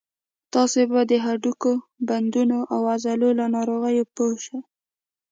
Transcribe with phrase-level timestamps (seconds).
[0.53, 1.73] تاسې به د هډوکو،
[2.07, 4.57] بندونو او عضلو له ناروغیو پوه شئ.